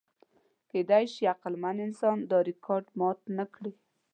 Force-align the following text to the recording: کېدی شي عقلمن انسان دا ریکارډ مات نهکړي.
کېدی 0.69 1.05
شي 1.13 1.23
عقلمن 1.33 1.77
انسان 1.87 2.17
دا 2.31 2.37
ریکارډ 2.49 2.85
مات 2.99 3.19
نهکړي. 3.37 3.73